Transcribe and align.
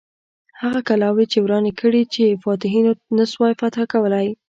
هغه 0.61 0.79
کلاوې 0.89 1.25
یې 1.31 1.39
ورانې 1.43 1.71
کړې 1.79 2.01
چې 2.13 2.39
فاتحینو 2.43 2.91
نه 3.17 3.25
سوای 3.31 3.53
فتح 3.61 3.83
کولای. 3.93 4.27